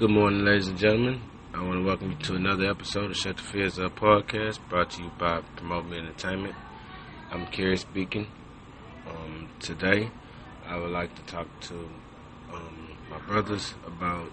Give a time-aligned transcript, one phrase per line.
[0.00, 1.20] Good morning, ladies and gentlemen.
[1.52, 4.88] I want to welcome you to another episode of Shut the Fears Up podcast brought
[4.92, 6.54] to you by Promote Me Entertainment.
[7.30, 8.26] I'm Kerry speaking.
[9.06, 10.10] Um, today,
[10.66, 11.74] I would like to talk to
[12.50, 14.30] um, my brothers about,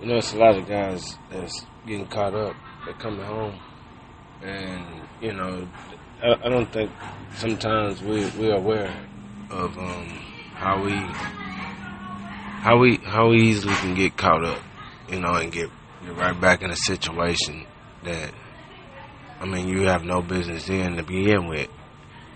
[0.00, 2.56] you know, it's a lot of guys that's getting caught up.
[2.86, 3.60] They're coming home,
[4.42, 5.68] and, you know,
[6.22, 6.90] I, I don't think
[7.34, 9.06] sometimes we, we're aware
[9.50, 10.08] of um,
[10.54, 10.92] how we
[12.60, 14.62] how we how easily can get caught up,
[15.08, 15.70] you know, and get,
[16.02, 17.66] get right back in a situation
[18.04, 18.32] that
[19.40, 21.68] I mean you have no business in to begin with.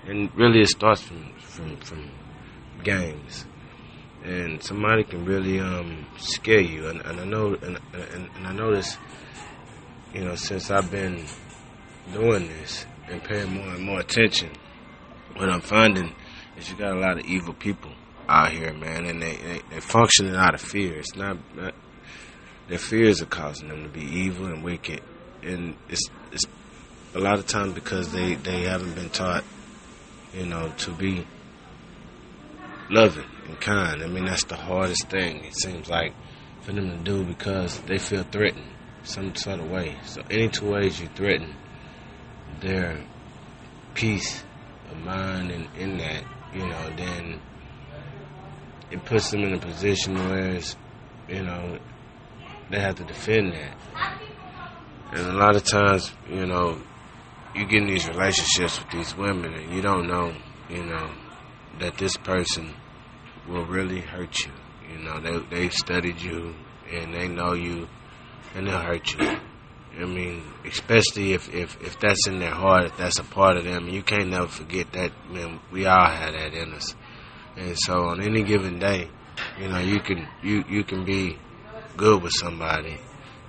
[0.07, 2.11] And really it starts from from, from
[2.85, 3.47] games.
[4.25, 8.53] And somebody can really um, scare you and, and I know and, and, and I
[8.53, 8.97] notice
[10.15, 11.25] you know, since I've been
[12.13, 14.51] doing this and paying more and more attention,
[15.35, 16.15] what I'm finding
[16.57, 17.91] is you got a lot of evil people
[18.29, 20.99] out here, man, and they, they they're functioning out of fear.
[20.99, 21.75] It's not, not
[22.69, 25.01] their fears are causing them to be evil and wicked,
[25.43, 26.45] and it's it's
[27.15, 29.45] a lot of times because they they haven't been taught,
[30.35, 31.27] you know, to be
[32.91, 34.03] loving and kind.
[34.03, 35.45] I mean, that's the hardest thing.
[35.45, 36.15] It seems like
[36.63, 38.71] for them to do because they feel threatened
[39.05, 39.97] some sort of way.
[40.05, 41.55] So any two ways you threaten
[42.61, 43.05] their
[43.95, 44.45] peace
[44.91, 46.23] of mind and in that,
[46.55, 47.41] you know, then
[48.93, 50.61] it puts them in a position where
[51.29, 51.79] you know,
[52.71, 53.77] they have to defend that.
[55.13, 56.81] And a lot of times, you know,
[57.55, 60.35] you get in these relationships with these women and you don't know,
[60.69, 61.11] you know,
[61.81, 62.75] that this person
[63.49, 64.53] will really hurt you.
[64.91, 66.55] You know, they they've studied you
[66.91, 67.89] and they know you
[68.55, 69.39] and they'll hurt you.
[69.99, 73.65] I mean, especially if, if, if that's in their heart, if that's a part of
[73.65, 76.95] them, you can't never forget that, man, we all have that in us.
[77.57, 79.09] And so on any given day,
[79.59, 81.39] you know, you can you you can be
[81.97, 82.99] good with somebody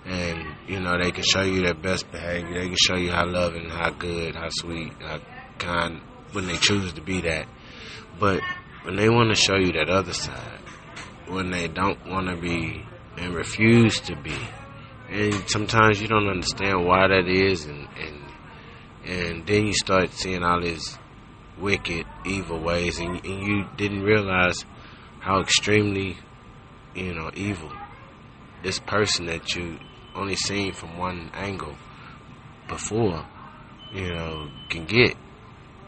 [0.05, 2.53] and you know they can show you their best behavior.
[2.61, 5.19] They can show you how loving, how good, how sweet, how
[5.59, 6.01] kind
[6.33, 7.47] when they choose to be that.
[8.19, 8.41] But
[8.83, 10.59] when they want to show you that other side,
[11.27, 12.85] when they don't want to be
[13.17, 14.37] and refuse to be,
[15.09, 18.21] and sometimes you don't understand why that is, and and
[19.05, 20.97] and then you start seeing all these
[21.59, 24.65] wicked, evil ways, and, and you didn't realize
[25.19, 26.17] how extremely,
[26.95, 27.71] you know, evil
[28.63, 29.77] this person that you
[30.15, 31.75] only seen from one angle
[32.67, 33.25] before,
[33.93, 35.15] you know, can get.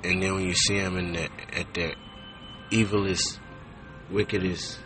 [0.03, 1.95] And then when you see them in the, at their
[2.69, 3.39] evilest,
[4.11, 4.79] wickedest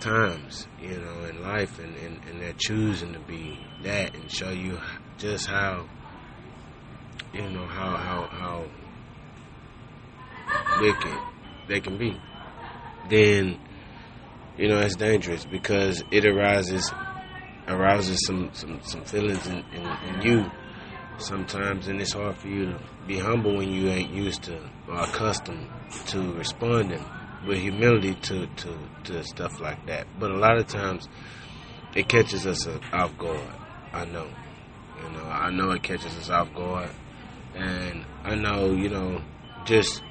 [0.00, 4.50] times, you know, in life, and, and, and they're choosing to be that and show
[4.50, 4.78] you
[5.16, 5.88] just how,
[7.32, 8.64] you know, how, how, how
[10.80, 11.18] wicked
[11.66, 12.18] they can be,
[13.08, 13.58] then
[14.56, 16.92] you know it's dangerous because it arises
[17.68, 20.50] arouses some some, some feelings in, in, in you
[21.18, 24.58] sometimes, and it's hard for you to be humble when you ain't used to
[24.88, 25.68] or accustomed
[26.06, 27.04] to responding
[27.46, 30.06] with humility to, to, to stuff like that.
[30.18, 31.08] But a lot of times
[31.94, 33.40] it catches us off guard.
[33.92, 34.28] I know.
[35.02, 36.90] You know, I know it catches us off guard.
[37.54, 39.22] And I know, you know,
[39.64, 40.02] just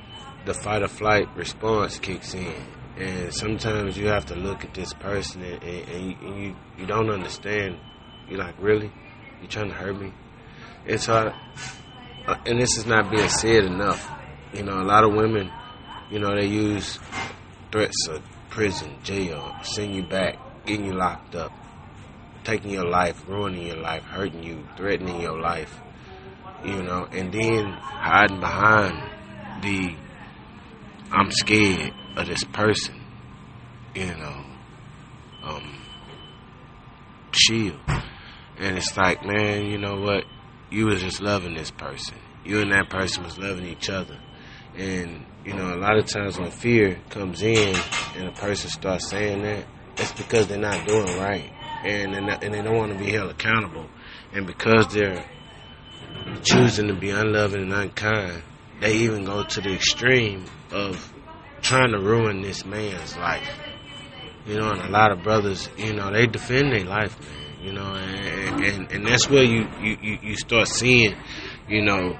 [0.47, 2.55] the fight or flight response kicks in.
[2.97, 6.55] And sometimes you have to look at this person and, and, and, you, and you,
[6.79, 7.77] you don't understand.
[8.27, 8.89] You're like, really?
[9.41, 10.13] You're trying to hurt me?
[10.87, 14.09] And so, I, uh, and this is not being said enough.
[14.53, 15.51] You know, a lot of women,
[16.09, 16.97] you know, they use
[17.71, 21.51] threats of prison, jail, send you back, getting you locked up,
[22.45, 25.77] taking your life, ruining your life, hurting you, threatening your life,
[26.63, 28.97] you know, and then hiding behind
[29.61, 29.95] the
[31.11, 33.01] I'm scared of this person,
[33.95, 34.45] you know,
[35.43, 35.81] um,
[37.31, 37.79] shield.
[38.57, 40.25] And it's like, man, you know what?
[40.69, 42.17] You was just loving this person.
[42.43, 44.17] You and that person was loving each other.
[44.75, 47.75] And, you know, a lot of times when fear comes in
[48.15, 49.65] and a person starts saying that,
[49.97, 51.51] it's because they're not doing right.
[51.83, 53.87] And, not, and they don't want to be held accountable.
[54.33, 55.25] And because they're
[56.43, 58.43] choosing to be unloving and unkind,
[58.79, 61.13] they even go to the extreme of
[61.61, 63.49] trying to ruin this man's life.
[64.45, 67.65] You know, and a lot of brothers, you know, they defend their life, man.
[67.65, 71.15] You know, and and, and that's where you, you, you start seeing,
[71.67, 72.17] you know,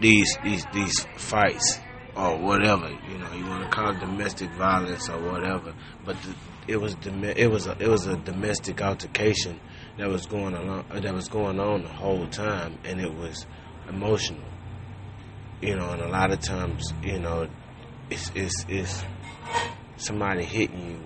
[0.00, 1.78] these these these fights
[2.16, 2.90] or whatever.
[2.90, 5.72] You know, you want to call it domestic violence or whatever,
[6.04, 6.34] but the,
[6.68, 9.60] it was it was a, it was a domestic altercation
[9.98, 13.46] that was going on that was going on the whole time, and it was
[13.88, 14.44] emotional.
[15.62, 17.48] You know, and a lot of times, you know,
[18.10, 19.04] it's it's, it's
[19.96, 21.00] somebody hitting you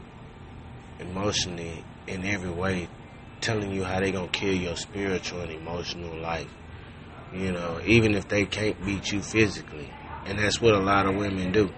[0.98, 2.88] emotionally in every way,
[3.42, 6.50] telling you how they gonna kill your spiritual and emotional life.
[7.34, 9.90] You know, even if they can't beat you physically,
[10.24, 11.70] and that's what a lot of women do.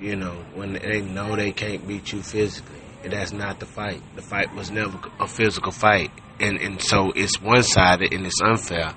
[0.00, 4.00] You know, when they know they can't beat you physically, that's not the fight.
[4.16, 6.10] The fight was never a physical fight,
[6.40, 8.94] and and so it's one sided and it's unfair.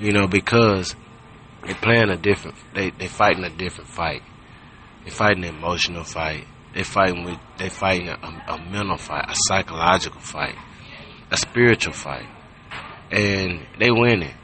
[0.00, 0.96] You know, because
[1.66, 4.22] they playing a different, they they fighting a different fight.
[5.04, 6.46] They fighting an emotional fight.
[6.74, 8.14] They fighting with, they fighting a,
[8.48, 10.56] a mental fight, a psychological fight,
[11.30, 12.28] a spiritual fight,
[13.10, 14.34] and they winning.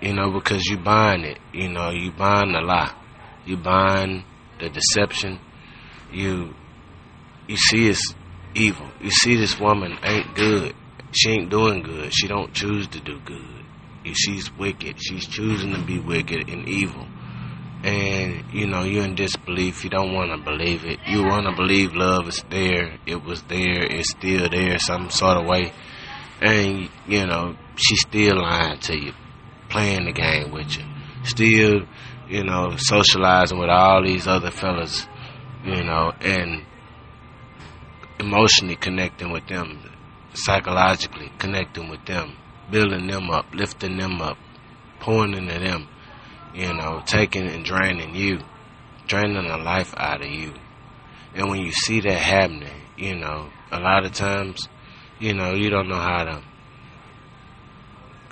[0.00, 1.38] You know, because you buying it.
[1.52, 2.94] You know, you buying the lie,
[3.46, 4.24] you buying
[4.58, 5.38] the deception.
[6.12, 6.54] You
[7.46, 8.14] you see it's
[8.54, 8.88] evil.
[9.00, 10.74] You see this woman ain't good.
[11.12, 12.12] She ain't doing good.
[12.14, 13.61] She don't choose to do good.
[14.04, 15.02] She's wicked.
[15.02, 17.06] She's choosing to be wicked and evil.
[17.84, 19.82] And, you know, you're in disbelief.
[19.82, 21.00] You don't want to believe it.
[21.06, 22.98] You want to believe love is there.
[23.06, 23.82] It was there.
[23.82, 25.72] It's still there some sort of way.
[26.40, 29.12] And, you know, she's still lying to you.
[29.68, 30.84] Playing the game with you.
[31.24, 31.86] Still,
[32.28, 35.06] you know, socializing with all these other fellas.
[35.64, 36.66] You know, and
[38.18, 39.80] emotionally connecting with them,
[40.34, 42.36] psychologically connecting with them,
[42.70, 44.38] building them up, lifting them up,
[45.00, 45.88] pouring into them,
[46.54, 48.40] you know, taking and draining you,
[49.06, 50.52] draining the life out of you.
[51.34, 54.68] And when you see that happening, you know, a lot of times,
[55.18, 56.42] you know, you don't know how to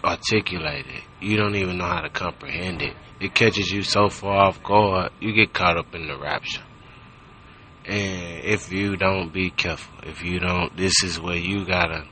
[0.04, 1.02] articulate it.
[1.20, 2.94] You don't even know how to comprehend it.
[3.20, 6.62] It catches you so far off guard, you get caught up in the rapture.
[7.84, 12.06] And if you don't be careful, if you don't, this is where you gotta,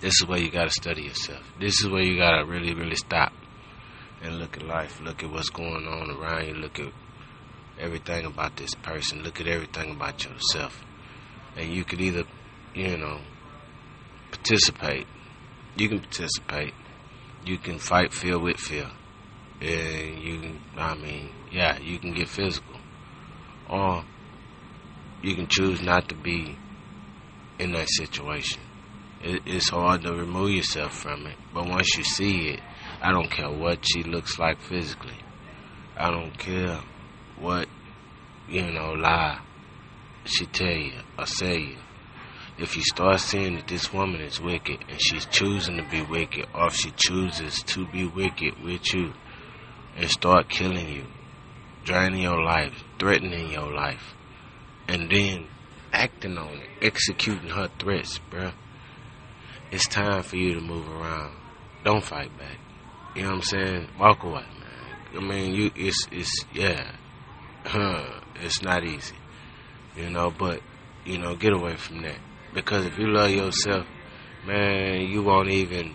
[0.00, 1.42] this is where you gotta study yourself.
[1.58, 3.32] This is where you gotta really, really stop
[4.22, 5.00] and look at life.
[5.00, 6.54] Look at what's going on around you.
[6.54, 6.92] Look at
[7.78, 9.22] everything about this person.
[9.22, 10.84] Look at everything about yourself.
[11.56, 12.24] And you could either,
[12.74, 13.20] you know,
[14.30, 15.06] participate.
[15.76, 16.74] You can participate.
[17.44, 18.90] You can fight fear with fear.
[19.60, 22.76] And you can, I mean, yeah, you can get physical.
[23.68, 24.04] Or
[25.22, 26.58] you can choose not to be
[27.58, 28.60] in that situation.
[29.26, 32.60] It, it's hard to remove yourself from it, but once you see it,
[33.02, 35.18] I don't care what she looks like physically.
[35.96, 36.78] I don't care
[37.36, 37.66] what
[38.48, 39.40] you know lie
[40.26, 41.76] she tell you or say you.
[42.56, 46.46] If you start seeing that this woman is wicked and she's choosing to be wicked,
[46.54, 49.12] or if she chooses to be wicked with you
[49.96, 51.04] and start killing you,
[51.82, 54.14] draining your life, threatening your life,
[54.86, 55.48] and then
[55.92, 58.54] acting on it, executing her threats, bruh.
[59.70, 61.34] It's time for you to move around.
[61.84, 62.58] Don't fight back.
[63.14, 63.88] You know what I'm saying?
[63.98, 65.16] Walk away, man.
[65.16, 66.92] I mean, you, it's, it's, yeah,
[67.64, 69.16] huh, it's not easy,
[69.96, 70.60] you know, but,
[71.04, 72.18] you know, get away from that.
[72.52, 73.86] Because if you love yourself,
[74.46, 75.94] man, you won't even,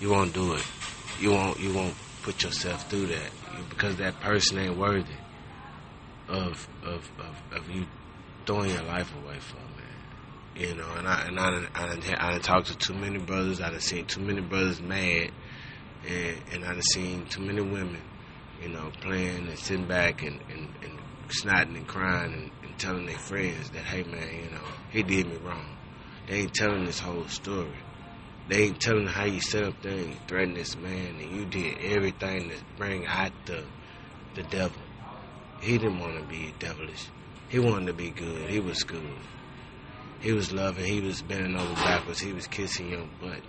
[0.00, 0.66] you won't do it.
[1.20, 3.30] You won't, you won't put yourself through that
[3.68, 5.04] because that person ain't worthy
[6.28, 7.86] of, of, of, of you
[8.46, 9.73] throwing your life away man.
[10.56, 13.60] You know, and I and I I done, I done talked to too many brothers.
[13.60, 15.32] I done seen too many brothers mad,
[16.06, 18.00] and and I done seen too many women,
[18.62, 20.98] you know, playing and sitting back and and, and
[21.28, 25.26] snotting and crying and, and telling their friends that, hey man, you know, he did
[25.26, 25.76] me wrong.
[26.28, 27.74] They ain't telling this whole story.
[28.48, 32.50] They ain't telling how you set up you threatened this man and you did everything
[32.50, 33.64] to bring out the
[34.34, 34.82] the devil.
[35.60, 37.08] He didn't want to be devilish.
[37.48, 38.50] He wanted to be good.
[38.50, 39.02] He was good.
[40.24, 40.86] He was loving.
[40.86, 42.18] He was bending over backwards.
[42.18, 43.42] He was kissing your butt.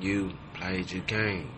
[0.00, 1.50] You played your game.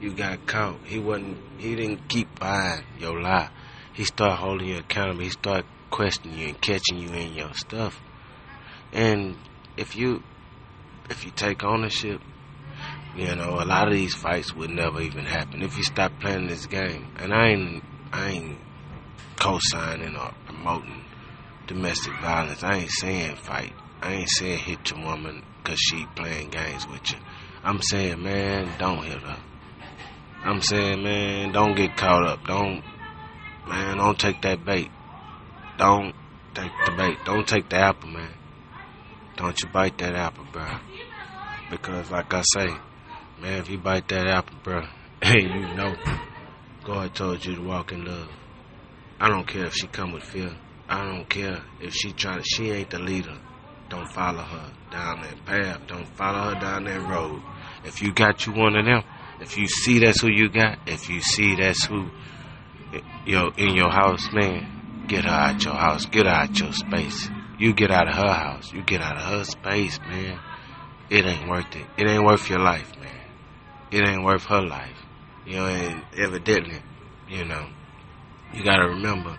[0.00, 0.76] You got caught.
[0.84, 1.36] He wasn't.
[1.58, 3.50] He didn't keep buying your lie.
[3.94, 5.24] He started holding you accountable.
[5.24, 8.00] He started questioning you and catching you in your stuff.
[8.92, 9.36] And
[9.76, 10.22] if you,
[11.10, 12.20] if you take ownership,
[13.16, 16.46] you know a lot of these fights would never even happen if you stop playing
[16.46, 17.08] this game.
[17.16, 18.58] And I ain't, I ain't
[19.34, 21.04] co-signing or promoting
[21.66, 22.62] domestic violence.
[22.62, 23.72] I ain't saying fight.
[24.00, 27.18] I ain't saying hit your woman because she playing games with you.
[27.64, 29.38] I'm saying, man, don't hit her.
[30.44, 32.46] I'm saying, man, don't get caught up.
[32.46, 32.82] Don't,
[33.66, 34.88] man, don't take that bait.
[35.76, 36.14] Don't
[36.54, 37.18] take the bait.
[37.24, 38.30] Don't take the apple, man.
[39.36, 40.66] Don't you bite that apple, bro.
[41.70, 42.68] Because, like I say,
[43.40, 44.86] man, if you bite that apple, bro,
[45.22, 45.94] hey, you know,
[46.84, 48.28] God told you to walk in love.
[49.20, 50.52] I don't care if she come with fear.
[50.88, 52.40] I don't care if she try.
[52.44, 53.36] She ain't the leader.
[53.88, 55.80] Don't follow her down that path.
[55.86, 57.42] Don't follow her down that road.
[57.84, 59.02] If you got you one of them,
[59.40, 62.10] if you see that's who you got, if you see that's who
[63.24, 66.06] you in your house, man, get her out your house.
[66.06, 67.28] Get out your space.
[67.58, 68.72] you get out of her house.
[68.72, 70.38] You get out of her space, man.
[71.10, 71.86] It ain't worth it.
[71.96, 73.20] It ain't worth your life, man.
[73.90, 74.96] It ain't worth her life.
[75.46, 76.78] You know, and evidently,
[77.28, 77.68] you know,
[78.52, 79.38] you gotta remember,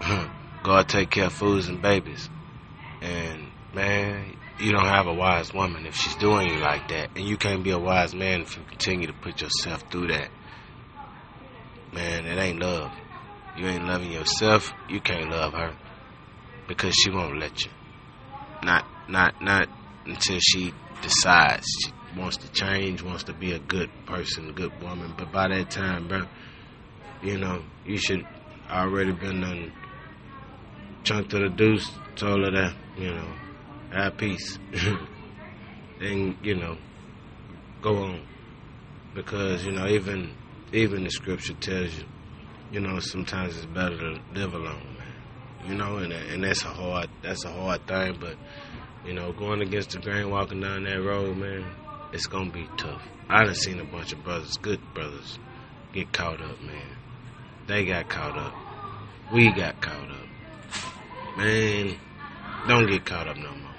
[0.62, 2.28] God take care of fools and babies.
[3.00, 3.41] And
[3.74, 7.10] man, you don't have a wise woman if she's doing you like that.
[7.16, 10.30] And you can't be a wise man if you continue to put yourself through that.
[11.92, 12.92] Man, it ain't love.
[13.56, 15.74] You ain't loving yourself, you can't love her.
[16.68, 17.70] Because she won't let you.
[18.62, 19.68] Not not not
[20.06, 24.72] until she decides she wants to change, wants to be a good person, a good
[24.80, 25.12] woman.
[25.16, 26.22] But by that time, bro,
[27.22, 28.24] you know, you should
[28.70, 29.72] already been done
[31.04, 33.28] chunked to the deuce, told her that, you know,
[33.92, 34.58] have peace.
[36.00, 36.76] and you know,
[37.80, 38.26] go on.
[39.14, 40.34] Because, you know, even
[40.72, 42.04] even the scripture tells you,
[42.70, 45.68] you know, sometimes it's better to live alone, man.
[45.68, 48.36] You know, and and that's a hard that's a hard thing, but
[49.06, 51.64] you know, going against the grain, walking down that road, man,
[52.12, 53.02] it's gonna be tough.
[53.28, 55.38] I done seen a bunch of brothers, good brothers,
[55.92, 56.96] get caught up, man.
[57.66, 58.54] They got caught up.
[59.32, 61.36] We got caught up.
[61.36, 61.96] Man,
[62.68, 63.71] don't get caught up no more.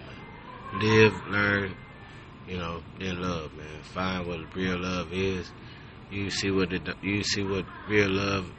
[0.73, 1.75] Live, learn,
[2.47, 3.81] you know, then love, man.
[3.83, 5.51] Find what real love is
[6.13, 8.49] you see what it, you see what real love.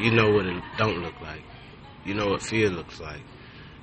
[0.00, 1.42] You know what it don't look like.
[2.04, 3.20] You know what fear looks like.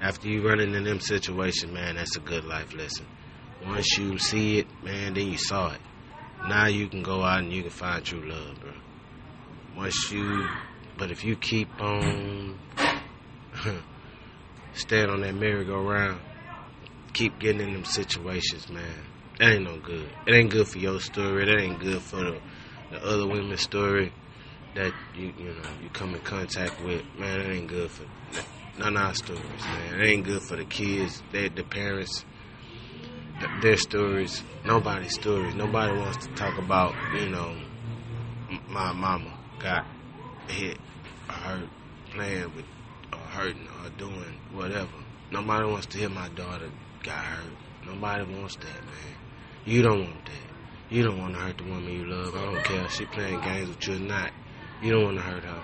[0.02, 3.06] After you run into them situations, man, that's a good life lesson.
[3.66, 5.82] Once you see it, man, then you saw it.
[6.48, 8.72] Now you can go out and you can find true love, bro.
[9.78, 10.48] Once you,
[10.98, 12.58] but if you keep on
[14.74, 16.20] staying on that merry-go-round,
[17.14, 19.06] keep getting in them situations, man.
[19.40, 20.10] That ain't no good.
[20.28, 21.46] It ain't good for your story.
[21.46, 22.40] That ain't good for the
[22.92, 24.12] the other women's story
[24.76, 28.06] that you you know you come in contact with, man, it ain't good for
[28.78, 30.00] none of our stories, man.
[30.02, 32.26] It ain't good for the kids, they, the parents,
[33.62, 35.56] their stories, nobody's stories.
[35.56, 37.56] Nobody wants to talk about, you know,
[38.68, 39.86] my mama got
[40.48, 40.78] hit
[41.30, 41.70] or hurt
[42.12, 42.66] playing with
[43.14, 44.90] or hurting or doing whatever.
[45.32, 46.70] Nobody wants to hear my daughter
[47.04, 47.54] got hurt.
[47.86, 49.16] Nobody wants that, man.
[49.66, 50.94] You don't want that.
[50.96, 52.36] You don't want to hurt the woman you love.
[52.36, 54.32] I don't care if she playing games with you or not.
[54.82, 55.64] You don't want to hurt her.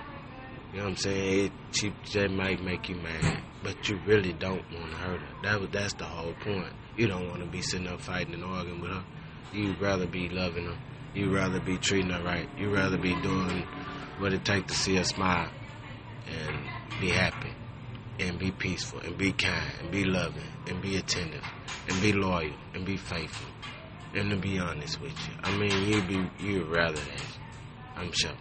[0.71, 1.45] You know what I'm saying?
[1.45, 5.35] It, she that might make you mad, but you really don't want to hurt her.
[5.43, 6.73] That was that's the whole point.
[6.97, 9.03] You don't want to be sitting up fighting and arguing with her.
[9.53, 10.77] You'd rather be loving her.
[11.13, 12.49] You'd rather be treating her right.
[12.57, 13.63] You'd rather be doing
[14.19, 15.49] what it takes to see her smile
[16.27, 17.56] and be happy
[18.19, 21.43] and be peaceful and be kind and be loving and be attentive
[21.87, 23.47] and be loyal and be faithful
[24.13, 27.37] and to be honest with you, I mean, you'd be you'd rather that.
[27.95, 28.31] I'm sure.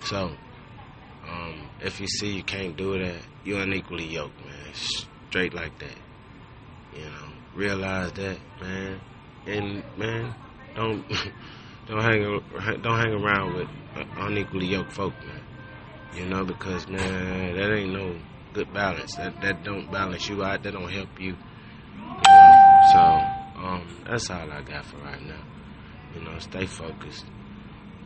[0.00, 0.30] So,
[1.28, 4.74] um, if you see you can't do that, you're unequally yoked, man.
[5.28, 5.98] Straight like that.
[6.94, 9.00] You know, realize that, man.
[9.46, 10.34] And man,
[10.74, 11.04] don't
[11.88, 12.42] don't hang
[12.82, 13.68] don't hang around with
[14.18, 15.42] unequally yoked folk, man.
[16.14, 18.16] You know, because man, that ain't no
[18.56, 19.14] good balance.
[19.16, 20.62] That that don't balance you out.
[20.62, 21.36] That don't help you.
[21.36, 22.80] you know?
[22.90, 23.00] So
[23.60, 25.42] um, that's all I got for right now.
[26.14, 27.26] You know, stay focused.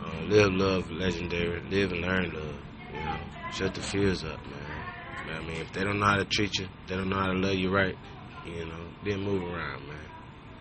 [0.03, 1.61] Uh, live love legendary.
[1.71, 2.57] Live and learn love.
[2.93, 3.21] You know,
[3.53, 4.83] shut the fears up, man.
[5.29, 7.39] I mean, if they don't know how to treat you, they don't know how to
[7.39, 7.97] love you right.
[8.45, 9.99] You know, then move around, man.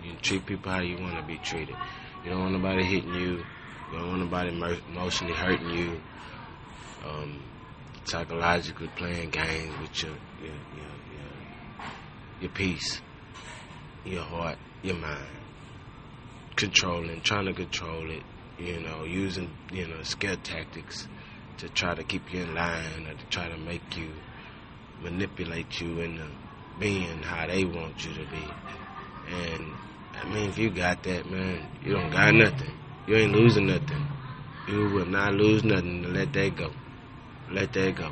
[0.03, 1.75] You treat people how you want to be treated.
[2.23, 3.43] You don't want nobody hitting you.
[3.91, 5.99] You don't want nobody emotionally hurting you.
[7.03, 7.41] Um,
[8.09, 11.85] psychologically playing games with your your, your, your,
[12.41, 13.01] your peace,
[14.05, 15.27] your heart your mind,
[16.55, 18.23] controlling, trying to control it,
[18.57, 21.07] you know, using, you know, scare tactics
[21.57, 24.09] to try to keep you in line or to try to make you
[25.01, 26.25] manipulate you into
[26.79, 28.47] being how they want you to be.
[29.29, 29.65] And
[30.21, 32.71] I mean, if you got that, man, you don't got nothing.
[33.07, 34.05] You ain't losing nothing.
[34.67, 36.71] You will not lose nothing to let that go.
[37.51, 38.11] Let that go.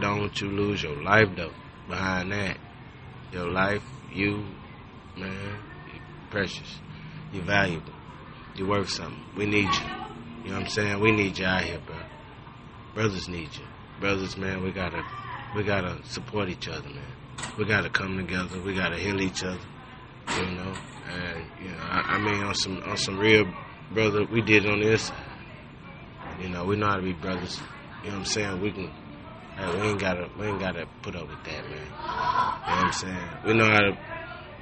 [0.00, 1.52] Don't you lose your life though.
[1.88, 2.58] Behind that,
[3.32, 4.44] your life, you,
[5.16, 5.58] man,
[6.30, 6.80] precious.
[7.32, 7.92] You're valuable.
[8.54, 9.22] You're worth something.
[9.36, 9.86] We need you.
[10.44, 11.00] You know what I'm saying?
[11.00, 11.96] We need you out here, bro.
[12.94, 13.64] Brothers need you.
[14.00, 15.02] Brothers, man, we gotta
[15.54, 17.12] we gotta support each other, man.
[17.56, 18.60] We gotta come together.
[18.60, 19.60] We gotta heal each other.
[20.36, 20.74] You know,
[21.08, 23.44] and you know, I, I mean, on some on some real
[23.92, 25.10] brother, we did on this.
[26.40, 27.60] You know, we know how to be brothers.
[28.02, 28.60] You know what I'm saying?
[28.60, 28.90] We can.
[29.58, 31.72] We ain't gotta we ain't gotta put up with that, man.
[31.72, 33.28] You know what I'm saying?
[33.44, 33.98] We know how to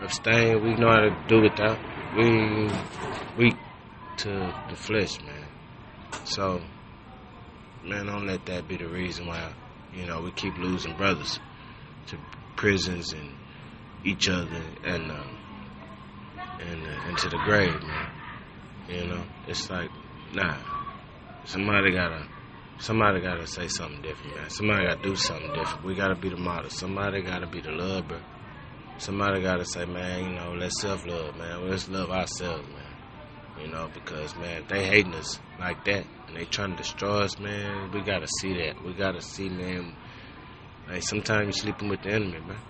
[0.00, 0.64] abstain.
[0.64, 1.78] We know how to do without.
[2.16, 2.70] We
[3.36, 3.56] weak
[4.18, 5.46] to the flesh, man.
[6.24, 6.62] So,
[7.84, 9.52] man, don't let that be the reason why
[9.92, 11.38] you know we keep losing brothers
[12.06, 12.16] to
[12.56, 13.30] prisons and
[14.02, 15.24] each other and uh,
[16.60, 18.10] and uh, into the grave, man.
[18.88, 19.90] You know, it's like
[20.32, 20.56] nah.
[21.44, 22.26] Somebody gotta
[22.78, 24.50] somebody gotta say something different, man.
[24.50, 25.84] Somebody gotta do something different.
[25.84, 26.70] We gotta be the model.
[26.70, 28.22] Somebody gotta be the lover.
[28.98, 31.68] Somebody gotta say, man, you know, let's self love, man.
[31.68, 33.62] Let's love ourselves, man.
[33.62, 37.38] You know, because man, they hating us like that and they trying to destroy us,
[37.38, 37.90] man.
[37.92, 38.82] We gotta see that.
[38.84, 39.94] We gotta see, man.
[40.88, 42.60] Like sometimes you're sleeping with the enemy, man.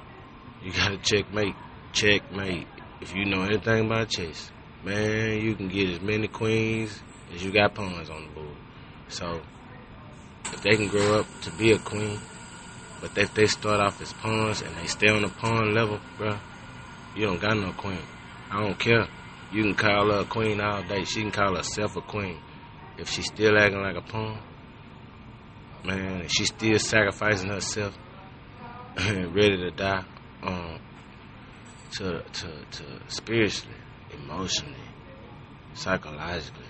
[0.63, 1.55] You gotta checkmate,
[1.93, 2.67] checkmate.
[3.01, 4.51] If you know anything about chess,
[4.85, 7.03] man, you can get as many queens
[7.35, 8.57] as you got pawns on the board.
[9.09, 9.43] So
[10.53, 12.19] if they can grow up to be a queen,
[13.01, 16.39] but if they start off as pawns and they stay on the pawn level, bro,
[17.15, 18.01] you don't got no queen.
[18.51, 19.07] I don't care.
[19.53, 21.05] You can call her a queen all day.
[21.05, 22.39] She can call herself a queen.
[22.99, 24.39] If she's still acting like a pawn,
[25.85, 27.97] man, if she's still sacrificing herself,
[28.97, 30.05] ready to die,
[30.43, 30.79] um,
[31.93, 33.77] to to to spiritually,
[34.13, 34.75] emotionally,
[35.75, 36.65] psychologically,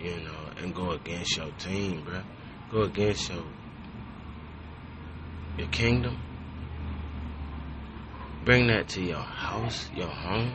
[0.00, 2.20] you know, and go against your team, bro.
[2.70, 3.44] Go against your
[5.56, 6.18] your kingdom.
[8.44, 10.54] Bring that to your house, your home.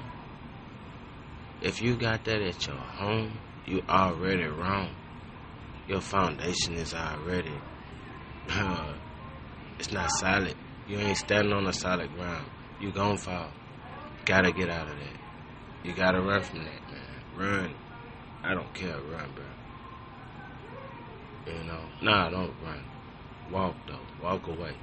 [1.61, 4.95] If you got that at your home, you already wrong.
[5.87, 7.53] Your foundation is already
[8.49, 8.93] uh,
[9.79, 10.55] it's not solid.
[10.87, 12.45] You ain't standing on a solid ground.
[12.79, 13.49] You gon' fall.
[14.25, 15.17] Gotta get out of that.
[15.83, 17.03] You gotta run from that, man.
[17.35, 17.75] Run.
[18.43, 18.99] I don't care.
[18.99, 19.45] Run, bro.
[21.45, 21.83] You know.
[22.01, 22.83] Nah, don't run.
[23.51, 23.99] Walk though.
[24.21, 24.75] Walk away.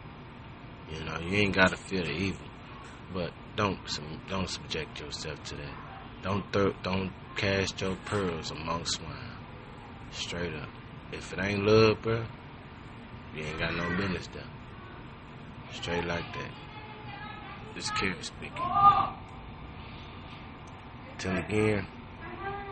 [0.92, 1.18] You know.
[1.18, 2.46] You ain't gotta fear the evil,
[3.14, 3.78] but don't
[4.28, 5.74] don't subject yourself to that.
[6.22, 6.44] Don't
[6.82, 9.38] don't cast your pearls among swine.
[10.10, 10.68] Straight up.
[11.12, 12.24] If it ain't love, bro,
[13.34, 14.42] you ain't got no business there.
[15.72, 16.50] Straight like that.
[17.74, 18.70] This kid speaking.
[21.18, 21.86] Till again,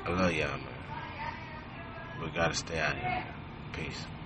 [0.04, 2.22] I love y'all, man.
[2.22, 3.37] We gotta stay out here, man.
[3.78, 4.17] Peace.